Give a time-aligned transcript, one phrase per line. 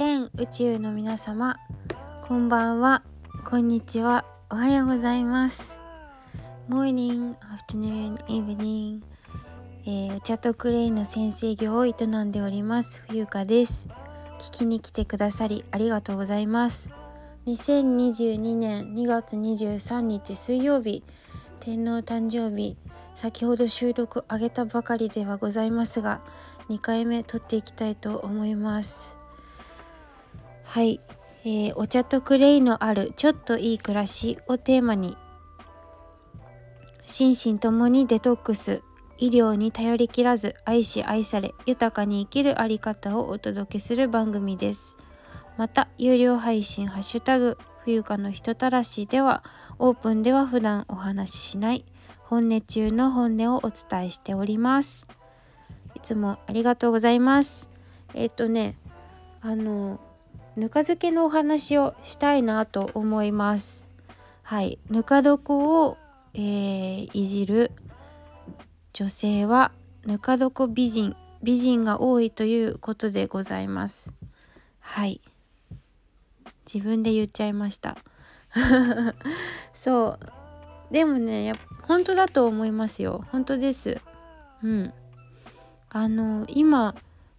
[0.00, 1.58] 全宇宙の皆様
[2.26, 3.02] こんばんは
[3.44, 5.78] こんにちはおはようございます。
[6.70, 7.34] Morning,
[7.68, 9.02] afternoon, evening
[9.84, 13.90] えー、お茶とクレイの先生業を営んでおります冬香です。
[14.38, 16.88] 聞きに来てくださりありがとうございます。
[17.46, 21.04] 2022年2月23日水曜日
[21.60, 22.78] 天皇誕生日
[23.14, 26.22] 先ほど収録上げたばかりではございますが
[26.70, 29.19] 2回目撮っていきたいと思います。
[30.70, 31.00] はい、
[31.42, 35.16] えー、お茶とクレイのあるちょっといい暮らしをテーマに
[37.06, 38.80] 心身ともにデトックス
[39.18, 44.96] 医療に頼りきらず愛し愛され豊かに生きるあり方をお届けする番組です。
[45.56, 49.42] また有料配信ハッシュタグ冬香の人たらしでは
[49.80, 51.84] オープンでは普段お話ししない
[52.20, 55.08] 本音中の本音をお伝えしております。
[55.96, 57.68] いつもありがとうございます。
[58.14, 58.76] えっ、ー、とね
[59.40, 59.98] あの
[60.56, 63.88] ぬか漬けのお話をしたいなと思います。
[64.42, 64.78] はい。
[64.90, 65.96] ぬか床を、
[66.34, 67.70] えー、いじる
[68.92, 69.70] 女性は
[70.04, 74.12] ぬか床美人美人が多いということでございます。
[74.80, 75.20] はい。
[76.72, 77.96] 自分で言っちゃいました。
[79.72, 80.92] そう。
[80.92, 83.24] でもねや本当だと思いますよ。
[83.30, 84.00] 本当です。
[84.62, 84.92] うん。
[85.88, 86.94] あの今、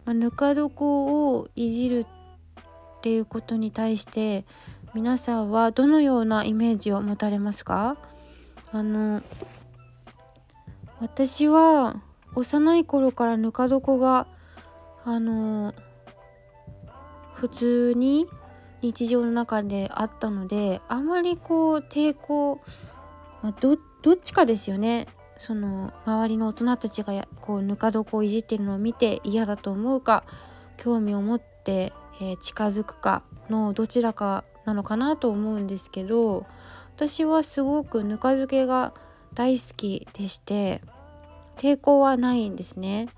[0.06, 2.21] まぬか床をいじるって
[3.02, 4.46] っていうことに対して
[4.94, 7.98] 皆さんはどのようなイメージを持たれますか？
[8.72, 9.24] あの
[11.00, 11.96] 私は
[12.36, 14.28] 幼い頃からぬか床が
[15.04, 15.74] あの
[17.34, 18.28] 普通に
[18.84, 22.62] 日常の中であったのであまりこう抵抗、
[23.42, 23.78] まあ、どっ
[24.24, 25.08] ちかですよね。
[25.38, 30.24] その周りの大人たちがこうぬか床をいじってるのを見て嫌だと思うか
[30.78, 36.46] 興味を持って、えー、近づくかのどちらかなのかなと思うんですけど
[36.96, 38.94] 私はすごくぬか漬けが
[39.34, 40.82] 大好きでして
[41.58, 43.10] 抵抗はないんですね。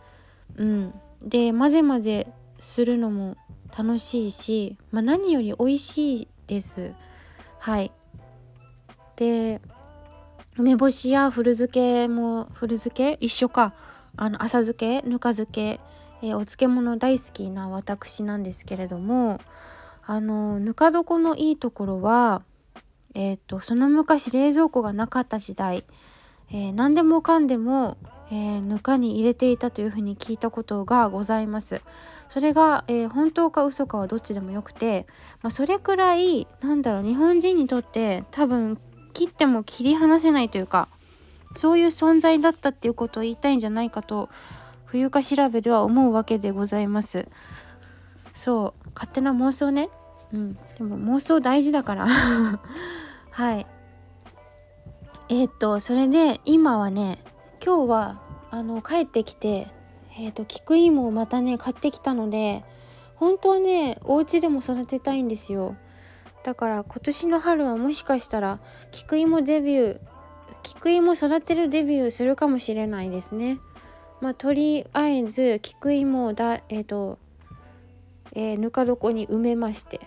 [0.56, 2.28] うん、で混ぜ混ぜ
[2.60, 3.36] するのも
[3.78, 6.94] 楽しいし、まあ、何より美味しいです。
[7.60, 7.92] はい。
[9.16, 9.62] で
[10.58, 13.18] 梅干しや古漬けも古漬け？
[13.20, 13.74] 一緒か。
[14.16, 15.02] あの浅漬け？
[15.02, 15.80] ぬか漬け、
[16.24, 19.42] えー、お漬物大好きな私なんですけれども
[20.06, 22.42] あのぬか床のいいところは
[23.14, 25.84] えっ、ー、とその昔冷蔵庫がなかった時代、
[26.50, 27.98] えー、何でもかんでも、
[28.32, 31.82] えー、ぬかに入れていたというふうに聞いたことがございます。
[32.30, 35.06] それが、えー、本当か嘘かはどっちでもよくて、
[35.44, 38.80] まあ、それくらいなんだろう日本人にとって多分
[39.14, 40.88] 切っても切り離せないというか
[41.54, 44.30] そういう存在だったっていうことを言いたいんじゃないかと
[44.94, 47.28] 冬香調べでは思うわけでございます。
[48.32, 49.90] そう勝手な妄想ね。
[50.32, 52.06] うんでも妄想大事だから。
[53.32, 53.66] はい。
[55.30, 57.18] えー、っとそれで今はね
[57.66, 58.22] 今日は
[58.52, 59.68] あの帰ってきて
[60.16, 62.64] えー、っと菊芋をまたね買ってきたので
[63.16, 65.76] 本当はねお家でも育てたいんですよ。
[66.44, 68.60] だから今年の春はもしかしたら
[68.92, 70.00] 菊芋デビュー
[70.62, 73.58] 菊芋育てるデビューするかもしれないですね。
[74.24, 77.20] まあ、とりあえず菊芋をだえ、ー、と、
[78.32, 80.00] えー、ぬか床に埋めまして。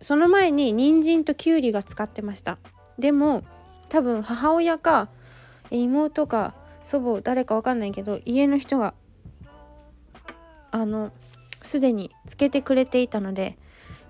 [0.00, 2.58] その前に人参ときゅうりが使ってました。
[3.00, 3.42] でも
[3.88, 5.08] 多分母親か
[5.72, 8.94] 妹か祖母誰かわかんないけど家の人が
[10.70, 11.10] あの
[11.62, 13.58] すでにつけてくれていたので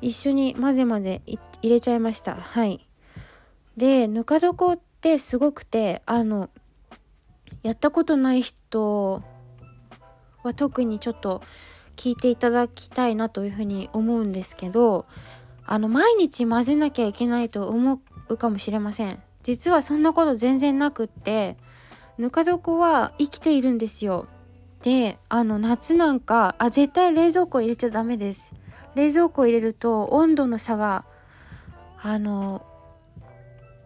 [0.03, 2.35] 一緒に混ぜ混ぜ入れちゃいました。
[2.35, 2.87] はい。
[3.79, 6.51] でぬか床ってすごくてあの
[7.63, 9.23] やったことない人
[10.43, 11.43] は特にちょっと
[11.97, 15.07] 聞いていただきたいなというふうに思うんですけど
[15.65, 19.23] あの毎日混ぜなきゃいけないと思うかもしれません。
[19.43, 21.57] 実はそんなこと全然なくって
[22.19, 24.27] ぬか床は生きているんですよ。
[24.83, 28.55] であの夏なんかあ絶対冷蔵庫入れちゃダメです。
[28.95, 31.05] 冷蔵庫入れると温度の差が
[32.01, 32.67] あの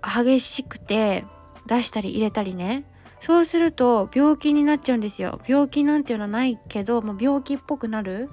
[0.02, 1.24] 激しくて
[1.66, 2.84] 出したり入れたりね。
[3.26, 5.40] そうすると病気になっちゃうんですよ。
[5.48, 8.30] 病気なんていうのはないけどもう病気っぽくなる。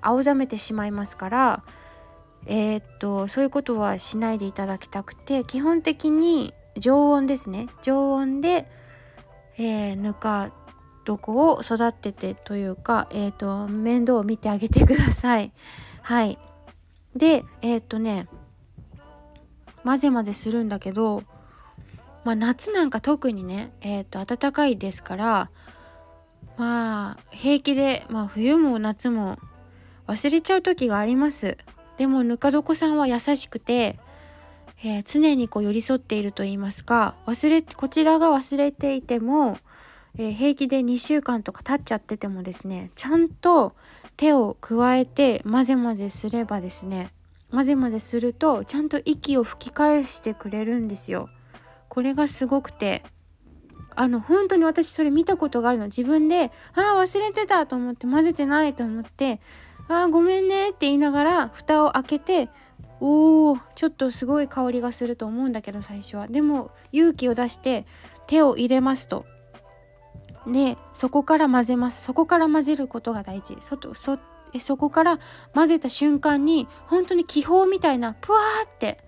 [0.00, 1.64] 青ざめてしまいますから
[2.46, 7.66] えー、っとそういうことはしないでいただきたくて基本的に常温ですね。
[7.82, 8.70] 常温で、
[9.56, 10.52] えー、ぬか
[11.04, 15.50] 床を育ててというか、えーと面倒を見てあげてください。
[16.02, 16.38] はい。
[17.16, 18.28] でえー、っとね
[19.82, 21.24] 混ぜ混ぜするんだけど
[22.28, 25.50] まあ夏なんか特にねえー、と暖かいですから
[26.58, 29.38] まあ平気でまあ冬も夏も
[30.06, 31.56] 忘れちゃう時があります
[31.96, 33.98] でもぬか床さんは優しくて、
[34.84, 39.56] えー、常にこう寄り添っていると言いますか忘れこちらが忘れていても、
[40.18, 43.74] えー、平気で2週間とか経っちゃっててもですねちゃんと
[44.18, 47.10] 手を加えて混ぜ混ぜすればですね
[47.50, 51.30] 混ぜ混ぜするとちゃんと息を吹き返してくれるんですよ。
[51.98, 53.02] これがすごくて
[53.96, 55.86] あの本当に私それ見たことがあるの。
[55.86, 59.40] 自分で「ああ忘れてた」と思って混ぜてないと思って
[59.90, 62.50] 「ああごめんね」って言いながら蓋を開けて
[63.00, 66.28] おーちょっとすごい香りがすると思うんだけど最初は。
[66.28, 67.84] でも勇気を出して
[68.28, 69.24] 手を入れますと。
[70.46, 72.04] でそこから混ぜます。
[72.04, 73.56] そこから混ぜることが大事。
[73.58, 74.20] 外そ
[74.60, 75.18] そこから
[75.52, 79.00] 混ぜた瞬間に本当に気泡みたいなプワーって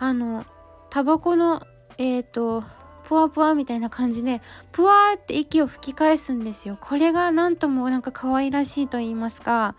[0.00, 0.44] あの
[0.90, 1.60] タバコの
[1.98, 2.64] えっ、ー、と
[3.04, 4.40] ぷわぷわみたいな感じで
[4.72, 6.78] ぷわーって息を吹き返すんですよ。
[6.80, 9.76] これが何ともなんか可愛らしいと言いますか。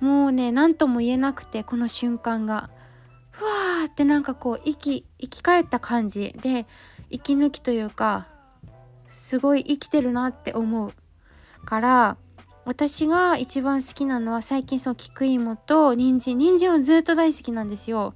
[0.00, 2.70] もうね何とも言えなくてこの瞬間が。
[3.30, 6.36] ふわーってなんかこう息生き返った感じ。
[6.42, 6.66] で
[7.08, 8.26] 息抜きというか
[9.08, 10.92] すごい生きてるなって思う。
[11.64, 12.16] から
[12.64, 16.36] 私が一番好きなのは最近その菊芋と人参。
[16.36, 18.14] 人参はずっと大好きなんですよ。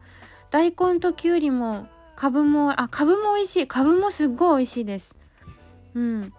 [0.50, 3.66] 大根ときゅうりもかぶもあかぶも美味しい。
[3.66, 5.16] かぶもすっごい美味しいです。
[5.94, 6.32] うん。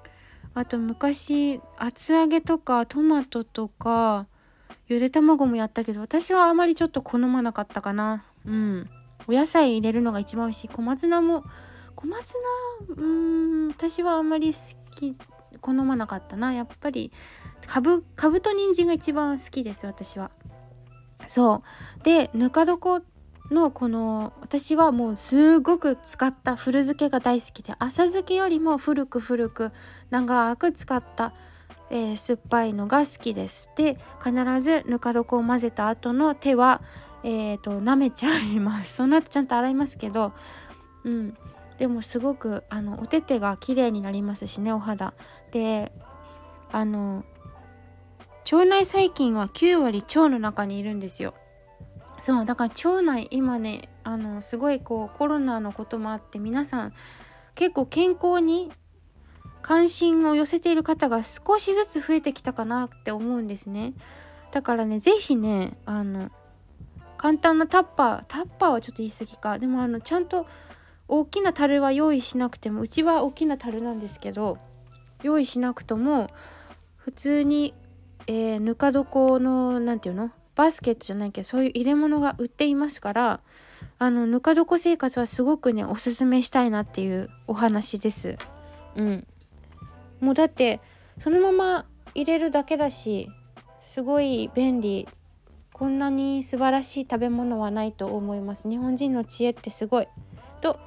[0.55, 4.25] あと昔厚揚げとかトマトとか
[4.87, 8.25] ゆで卵もやったけど私はあまりちょっと好まなかったかな。
[8.45, 8.89] うん。
[9.27, 10.69] お野菜入れるのが一番美味しい。
[10.69, 11.43] 小松菜も
[11.95, 12.33] 小松
[12.89, 14.59] 菜うん私はあんまり好
[14.89, 15.15] き
[15.61, 16.53] 好まなかったな。
[16.53, 17.11] やっぱり
[17.67, 20.31] かぶかぶと人参が一番好きです私は。
[21.27, 21.61] そ
[21.99, 22.03] う。
[22.03, 23.01] でぬか床
[23.51, 29.71] のこの私はもうすごく使った古漬けが大好きで浅漬けよりも古く古く
[30.09, 31.33] 長く使った、
[31.89, 33.71] えー、酸っぱいのが好きです。
[33.75, 36.81] で必ずぬか床を混ぜた後の手は
[37.23, 38.95] えーと、舐めちゃいます。
[38.95, 40.33] その後ちゃんと洗いますけど
[41.03, 41.37] うん。
[41.77, 45.13] でもすごくあのお手手が綺麗になりますしねお肌。
[45.51, 45.91] で
[46.71, 47.23] あの
[48.51, 51.33] 腸内細菌は9割腸の中にいるんですよ。
[52.19, 56.93] そうだから腸内今ねあのすごいこうコロナのこともあって皆さん
[57.55, 58.71] 結構健康に
[59.61, 63.93] 関心を寄せている方が少しずつ増えてきたかなって思うんですね。
[64.51, 66.31] だからね是非ねあの
[67.17, 69.59] 簡単なタッパータッパーはちょっと言い過ぎか。
[69.59, 70.47] でもあのちゃんと
[71.07, 74.57] 大きな樽は用意しなくてもうちは大きな樽なんですけど
[75.23, 76.29] 用意しなくとも
[76.95, 77.73] 普通に、
[78.27, 80.31] えー、ぬか床の何て言うの？
[80.57, 83.39] バスケットじゃないけどそういう入れ物が売っていますから
[83.99, 88.37] あのぬか床生活はすごくねおすすめしたいなっていうお話です。
[88.95, 89.27] うん。
[90.19, 90.81] もうだって
[91.19, 93.29] そのまま入れるだけだし
[93.79, 95.07] すごい便利。
[95.73, 98.67] こんなに素晴らしい食べ物はないと思います。
[98.67, 100.07] 日本人の知恵ってすごい。
[100.59, 100.79] と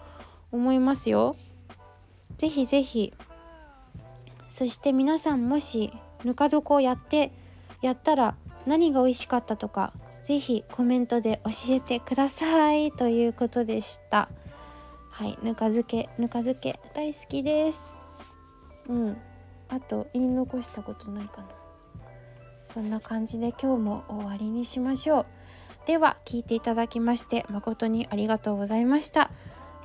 [0.51, 1.37] 思いますよ。
[2.39, 3.15] ぜひぜひ。
[4.49, 5.93] そして皆さんもし
[6.25, 7.33] ぬか床をやって
[7.83, 8.35] やったら
[8.67, 9.93] 何が美味しかったとか
[10.23, 12.93] ぜひコメントで教えてください。
[12.93, 14.29] ということでした。
[15.11, 17.97] はいぬか漬けぬか漬け大好きです。
[18.89, 19.17] うん。
[19.69, 21.49] あと言い残したことないかな。
[22.65, 25.27] そんな感じで今日も終わりにしましょう。
[25.87, 29.31] では聞いていただきまして誠にありがとうございました。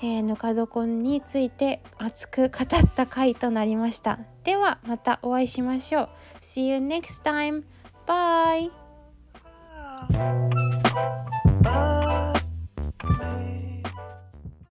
[0.02, 4.20] えー、ぬか床について熱く語った回となりました。
[4.44, 6.10] ではまたお会いしましょう。
[6.42, 7.64] See you next time!
[8.06, 8.70] Bye.